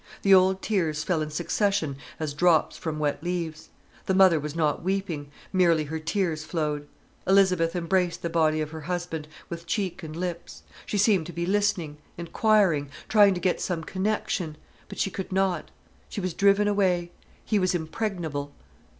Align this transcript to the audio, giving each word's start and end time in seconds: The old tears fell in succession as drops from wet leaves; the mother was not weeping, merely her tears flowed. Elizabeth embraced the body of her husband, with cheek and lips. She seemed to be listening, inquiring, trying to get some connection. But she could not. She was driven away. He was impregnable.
The 0.23 0.33
old 0.33 0.63
tears 0.63 1.03
fell 1.03 1.21
in 1.21 1.29
succession 1.29 1.95
as 2.19 2.33
drops 2.33 2.75
from 2.75 2.97
wet 2.97 3.21
leaves; 3.21 3.69
the 4.07 4.15
mother 4.15 4.39
was 4.39 4.55
not 4.55 4.81
weeping, 4.81 5.29
merely 5.53 5.83
her 5.83 5.99
tears 5.99 6.43
flowed. 6.43 6.87
Elizabeth 7.27 7.75
embraced 7.75 8.23
the 8.23 8.27
body 8.31 8.61
of 8.61 8.71
her 8.71 8.81
husband, 8.81 9.27
with 9.47 9.67
cheek 9.67 10.01
and 10.01 10.15
lips. 10.15 10.63
She 10.87 10.97
seemed 10.97 11.27
to 11.27 11.33
be 11.33 11.45
listening, 11.45 11.97
inquiring, 12.17 12.89
trying 13.09 13.35
to 13.35 13.39
get 13.39 13.61
some 13.61 13.83
connection. 13.83 14.57
But 14.89 14.97
she 14.97 15.11
could 15.11 15.31
not. 15.31 15.69
She 16.09 16.19
was 16.19 16.33
driven 16.33 16.67
away. 16.67 17.11
He 17.45 17.59
was 17.59 17.75
impregnable. 17.75 18.53